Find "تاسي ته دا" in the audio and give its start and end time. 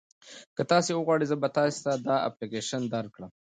1.57-2.15